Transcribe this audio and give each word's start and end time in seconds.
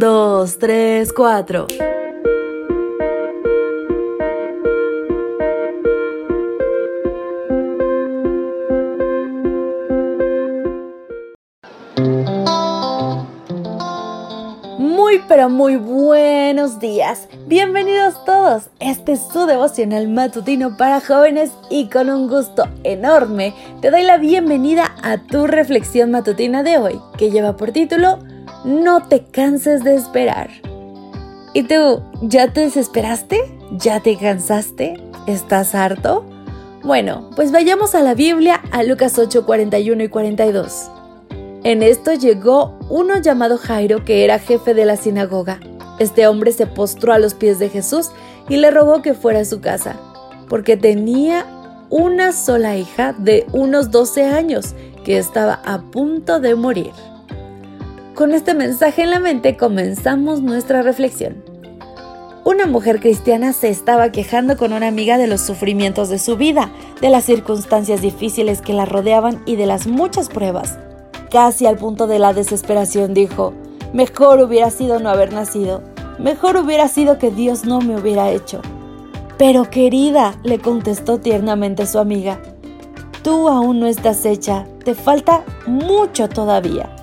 2, 0.00 0.58
3, 0.58 1.12
4. 1.12 1.66
Muy 14.78 15.20
pero 15.28 15.50
muy 15.50 15.76
buenos 15.76 16.80
días. 16.80 17.28
Bienvenidos 17.46 18.24
todos. 18.24 18.70
Este 18.80 19.12
es 19.12 19.20
su 19.30 19.44
devocional 19.44 20.08
matutino 20.08 20.78
para 20.78 21.02
jóvenes 21.02 21.50
y 21.68 21.90
con 21.90 22.08
un 22.08 22.26
gusto 22.26 22.64
enorme 22.84 23.52
te 23.82 23.90
doy 23.90 24.04
la 24.04 24.16
bienvenida 24.16 24.94
a 25.02 25.18
tu 25.18 25.46
reflexión 25.46 26.10
matutina 26.10 26.62
de 26.62 26.78
hoy 26.78 26.98
que 27.18 27.30
lleva 27.30 27.58
por 27.58 27.72
título 27.72 28.18
No 28.64 29.06
te 29.08 29.24
canses 29.24 29.84
de 29.84 29.94
esperar. 29.94 30.50
¿Y 31.52 31.64
tú, 31.64 32.02
ya 32.22 32.52
te 32.52 32.60
desesperaste? 32.60 33.40
¿Ya 33.72 34.00
te 34.00 34.16
cansaste? 34.16 35.02
¿Estás 35.26 35.74
harto? 35.74 36.24
Bueno, 36.82 37.30
pues 37.36 37.52
vayamos 37.52 37.94
a 37.94 38.02
la 38.02 38.14
Biblia 38.14 38.60
a 38.70 38.82
Lucas 38.82 39.18
8, 39.18 39.44
41 39.44 40.02
y 40.04 40.08
42. 40.08 40.90
En 41.62 41.82
esto 41.82 42.14
llegó 42.14 42.78
uno 42.88 43.18
llamado 43.18 43.58
Jairo, 43.58 44.04
que 44.04 44.24
era 44.24 44.38
jefe 44.38 44.72
de 44.72 44.86
la 44.86 44.96
sinagoga. 44.96 45.60
Este 45.98 46.26
hombre 46.26 46.52
se 46.52 46.66
postró 46.66 47.12
a 47.12 47.18
los 47.18 47.34
pies 47.34 47.58
de 47.58 47.68
Jesús 47.68 48.10
y 48.48 48.56
le 48.56 48.70
rogó 48.70 49.02
que 49.02 49.12
fuera 49.12 49.40
a 49.40 49.44
su 49.44 49.60
casa, 49.60 49.96
porque 50.48 50.78
tenía 50.78 51.44
una 51.90 52.32
sola 52.32 52.76
hija 52.76 53.12
de 53.18 53.46
unos 53.52 53.90
12 53.90 54.24
años 54.24 54.74
que 55.04 55.18
estaba 55.18 55.60
a 55.64 55.82
punto 55.90 56.40
de 56.40 56.54
morir. 56.54 56.92
Con 58.20 58.34
este 58.34 58.52
mensaje 58.52 59.02
en 59.02 59.08
la 59.08 59.18
mente 59.18 59.56
comenzamos 59.56 60.42
nuestra 60.42 60.82
reflexión. 60.82 61.42
Una 62.44 62.66
mujer 62.66 63.00
cristiana 63.00 63.54
se 63.54 63.70
estaba 63.70 64.12
quejando 64.12 64.58
con 64.58 64.74
una 64.74 64.88
amiga 64.88 65.16
de 65.16 65.26
los 65.26 65.40
sufrimientos 65.40 66.10
de 66.10 66.18
su 66.18 66.36
vida, 66.36 66.70
de 67.00 67.08
las 67.08 67.24
circunstancias 67.24 68.02
difíciles 68.02 68.60
que 68.60 68.74
la 68.74 68.84
rodeaban 68.84 69.40
y 69.46 69.56
de 69.56 69.64
las 69.64 69.86
muchas 69.86 70.28
pruebas 70.28 70.76
Casi 71.30 71.64
al 71.64 71.78
punto 71.78 72.06
de 72.06 72.18
la 72.18 72.34
desesperación 72.34 73.14
dijo, 73.14 73.54
mejor 73.94 74.42
hubiera 74.42 74.70
sido 74.70 75.00
no 75.00 75.08
haber 75.08 75.32
nacido, 75.32 75.82
mejor 76.18 76.58
hubiera 76.58 76.88
sido 76.88 77.16
que 77.16 77.30
Dios 77.30 77.64
no 77.64 77.80
me 77.80 77.98
hubiera 77.98 78.30
hecho. 78.30 78.60
Pero 79.38 79.70
querida, 79.70 80.34
le 80.42 80.58
contestó 80.58 81.20
tiernamente 81.20 81.86
su 81.86 81.98
amiga, 81.98 82.38
tú 83.22 83.48
aún 83.48 83.80
no 83.80 83.86
estás 83.86 84.26
hecha, 84.26 84.66
te 84.84 84.94
falta 84.94 85.42
mucho 85.66 86.28
todavía. 86.28 86.94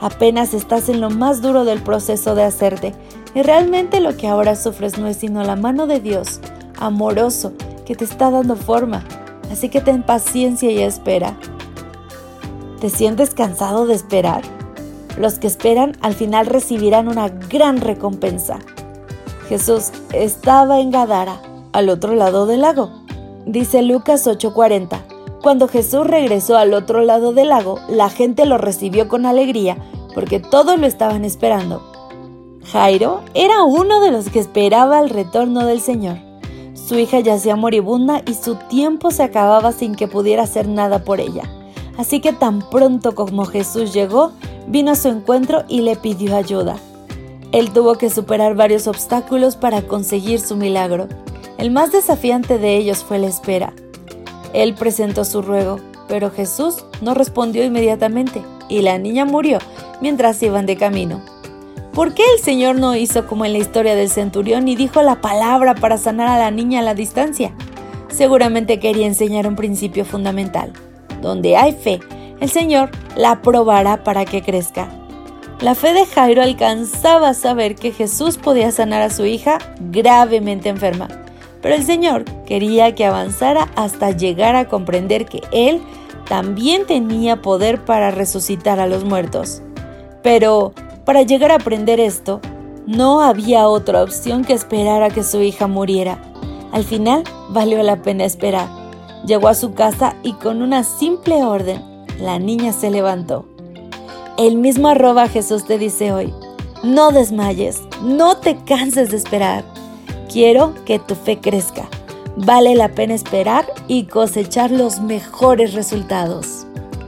Apenas 0.00 0.54
estás 0.54 0.88
en 0.88 1.00
lo 1.00 1.10
más 1.10 1.40
duro 1.42 1.64
del 1.64 1.82
proceso 1.82 2.34
de 2.34 2.44
hacerte, 2.44 2.94
y 3.34 3.42
realmente 3.42 4.00
lo 4.00 4.16
que 4.16 4.28
ahora 4.28 4.56
sufres 4.56 4.98
no 4.98 5.06
es 5.06 5.18
sino 5.18 5.42
la 5.44 5.56
mano 5.56 5.86
de 5.86 6.00
Dios, 6.00 6.40
amoroso, 6.78 7.52
que 7.84 7.94
te 7.94 8.04
está 8.04 8.30
dando 8.30 8.56
forma. 8.56 9.04
Así 9.50 9.68
que 9.68 9.80
ten 9.80 10.02
paciencia 10.02 10.70
y 10.70 10.82
espera. 10.82 11.36
¿Te 12.80 12.90
sientes 12.90 13.32
cansado 13.32 13.86
de 13.86 13.94
esperar? 13.94 14.42
Los 15.18 15.38
que 15.38 15.46
esperan 15.46 15.96
al 16.02 16.14
final 16.14 16.46
recibirán 16.46 17.08
una 17.08 17.28
gran 17.28 17.80
recompensa. 17.80 18.58
Jesús 19.48 19.92
estaba 20.12 20.80
en 20.80 20.90
Gadara, 20.90 21.40
al 21.72 21.88
otro 21.88 22.14
lado 22.14 22.46
del 22.46 22.62
lago. 22.62 22.90
Dice 23.46 23.82
Lucas 23.82 24.26
8:40. 24.26 25.05
Cuando 25.46 25.68
Jesús 25.68 26.04
regresó 26.04 26.56
al 26.56 26.74
otro 26.74 27.02
lado 27.02 27.32
del 27.32 27.50
lago, 27.50 27.78
la 27.88 28.10
gente 28.10 28.46
lo 28.46 28.58
recibió 28.58 29.06
con 29.06 29.26
alegría 29.26 29.76
porque 30.12 30.40
todos 30.40 30.76
lo 30.76 30.88
estaban 30.88 31.24
esperando. 31.24 31.84
Jairo 32.72 33.20
era 33.32 33.62
uno 33.62 34.00
de 34.00 34.10
los 34.10 34.28
que 34.28 34.40
esperaba 34.40 34.98
el 34.98 35.08
retorno 35.08 35.64
del 35.64 35.80
Señor. 35.80 36.16
Su 36.74 36.98
hija 36.98 37.20
yacía 37.20 37.54
moribunda 37.54 38.22
y 38.26 38.34
su 38.34 38.56
tiempo 38.56 39.12
se 39.12 39.22
acababa 39.22 39.70
sin 39.70 39.94
que 39.94 40.08
pudiera 40.08 40.42
hacer 40.42 40.66
nada 40.66 41.04
por 41.04 41.20
ella. 41.20 41.44
Así 41.96 42.18
que 42.18 42.32
tan 42.32 42.68
pronto 42.68 43.14
como 43.14 43.44
Jesús 43.44 43.94
llegó, 43.94 44.32
vino 44.66 44.90
a 44.90 44.96
su 44.96 45.06
encuentro 45.06 45.62
y 45.68 45.82
le 45.82 45.94
pidió 45.94 46.34
ayuda. 46.34 46.74
Él 47.52 47.72
tuvo 47.72 47.94
que 47.94 48.10
superar 48.10 48.56
varios 48.56 48.88
obstáculos 48.88 49.54
para 49.54 49.82
conseguir 49.82 50.40
su 50.40 50.56
milagro. 50.56 51.06
El 51.56 51.70
más 51.70 51.92
desafiante 51.92 52.58
de 52.58 52.76
ellos 52.76 53.04
fue 53.04 53.20
la 53.20 53.28
espera. 53.28 53.72
Él 54.56 54.72
presentó 54.72 55.26
su 55.26 55.42
ruego, 55.42 55.80
pero 56.08 56.30
Jesús 56.30 56.86
no 57.02 57.12
respondió 57.12 57.62
inmediatamente 57.62 58.42
y 58.70 58.80
la 58.80 58.96
niña 58.96 59.26
murió 59.26 59.58
mientras 60.00 60.42
iban 60.42 60.64
de 60.64 60.78
camino. 60.78 61.20
¿Por 61.92 62.14
qué 62.14 62.22
el 62.34 62.42
Señor 62.42 62.78
no 62.78 62.96
hizo 62.96 63.26
como 63.26 63.44
en 63.44 63.52
la 63.52 63.58
historia 63.58 63.94
del 63.94 64.08
centurión 64.08 64.66
y 64.66 64.74
dijo 64.74 65.02
la 65.02 65.20
palabra 65.20 65.74
para 65.74 65.98
sanar 65.98 66.28
a 66.28 66.38
la 66.38 66.50
niña 66.50 66.80
a 66.80 66.82
la 66.82 66.94
distancia? 66.94 67.52
Seguramente 68.08 68.80
quería 68.80 69.06
enseñar 69.06 69.46
un 69.46 69.56
principio 69.56 70.06
fundamental. 70.06 70.72
Donde 71.20 71.58
hay 71.58 71.72
fe, 71.72 72.00
el 72.40 72.48
Señor 72.48 72.88
la 73.14 73.42
probará 73.42 74.04
para 74.04 74.24
que 74.24 74.40
crezca. 74.40 74.88
La 75.60 75.74
fe 75.74 75.92
de 75.92 76.06
Jairo 76.06 76.42
alcanzaba 76.42 77.28
a 77.28 77.34
saber 77.34 77.74
que 77.74 77.92
Jesús 77.92 78.38
podía 78.38 78.72
sanar 78.72 79.02
a 79.02 79.10
su 79.10 79.26
hija 79.26 79.58
gravemente 79.80 80.70
enferma, 80.70 81.08
pero 81.66 81.74
el 81.74 81.84
Señor 81.84 82.24
quería 82.46 82.94
que 82.94 83.04
avanzara 83.04 83.72
hasta 83.74 84.12
llegar 84.12 84.54
a 84.54 84.68
comprender 84.68 85.26
que 85.26 85.42
Él 85.50 85.82
también 86.28 86.86
tenía 86.86 87.42
poder 87.42 87.84
para 87.84 88.12
resucitar 88.12 88.78
a 88.78 88.86
los 88.86 89.02
muertos. 89.02 89.62
Pero 90.22 90.74
para 91.04 91.22
llegar 91.22 91.50
a 91.50 91.56
aprender 91.56 91.98
esto, 91.98 92.40
no 92.86 93.20
había 93.20 93.66
otra 93.66 94.04
opción 94.04 94.44
que 94.44 94.52
esperar 94.52 95.02
a 95.02 95.10
que 95.10 95.24
su 95.24 95.42
hija 95.42 95.66
muriera. 95.66 96.22
Al 96.70 96.84
final, 96.84 97.24
valió 97.48 97.82
la 97.82 98.00
pena 98.00 98.24
esperar 98.24 98.68
Llegó 99.26 99.48
a 99.48 99.54
su 99.54 99.74
casa 99.74 100.14
y 100.22 100.34
con 100.34 100.62
una 100.62 100.84
simple 100.84 101.42
orden, 101.42 101.82
la 102.20 102.38
niña 102.38 102.72
se 102.72 102.92
levantó. 102.92 103.44
El 104.38 104.54
mismo 104.56 104.86
arroba 104.86 105.26
Jesús 105.26 105.64
te 105.64 105.78
dice 105.78 106.12
hoy, 106.12 106.32
no 106.84 107.10
desmayes, 107.10 107.82
no 108.04 108.36
te 108.36 108.54
canses 108.54 109.10
de 109.10 109.16
esperar. 109.16 109.75
Quiero 110.36 110.74
que 110.84 110.98
tu 110.98 111.14
fe 111.14 111.38
crezca. 111.38 111.88
Vale 112.36 112.74
la 112.74 112.90
pena 112.90 113.14
esperar 113.14 113.64
y 113.88 114.04
cosechar 114.04 114.70
los 114.70 115.00
mejores 115.00 115.72
resultados. 115.72 116.66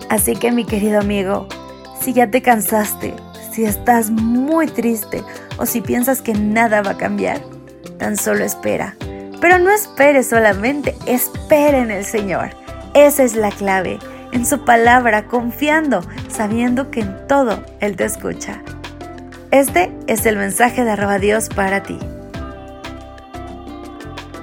Así 0.08 0.34
que 0.34 0.50
mi 0.50 0.64
querido 0.64 0.98
amigo, 0.98 1.46
si 2.00 2.14
ya 2.14 2.30
te 2.30 2.40
cansaste, 2.40 3.12
si 3.52 3.66
estás 3.66 4.10
muy 4.10 4.66
triste 4.66 5.22
o 5.58 5.66
si 5.66 5.82
piensas 5.82 6.22
que 6.22 6.32
nada 6.32 6.80
va 6.80 6.92
a 6.92 6.96
cambiar, 6.96 7.42
tan 7.98 8.16
solo 8.16 8.44
espera 8.44 8.96
pero 9.42 9.58
no 9.58 9.70
espere 9.70 10.22
solamente, 10.22 10.96
espere 11.04 11.80
en 11.80 11.90
el 11.90 12.06
Señor. 12.06 12.48
Esa 12.94 13.24
es 13.24 13.36
la 13.36 13.50
clave, 13.50 13.98
en 14.32 14.46
su 14.46 14.64
palabra, 14.64 15.26
confiando, 15.26 16.00
sabiendo 16.28 16.90
que 16.90 17.00
en 17.00 17.26
todo 17.28 17.62
Él 17.80 17.94
te 17.94 18.06
escucha. 18.06 18.62
Este 19.50 19.92
es 20.06 20.24
el 20.24 20.38
mensaje 20.38 20.82
de 20.82 20.92
arroba 20.92 21.18
Dios 21.18 21.50
para 21.50 21.82
ti. 21.82 21.98